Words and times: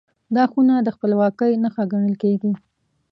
دا 0.35 0.43
خونه 0.51 0.75
د 0.81 0.87
خپلواکۍ 0.95 1.53
نښه 1.63 1.83
ګڼل 1.91 2.15
کېږي. 2.23 2.51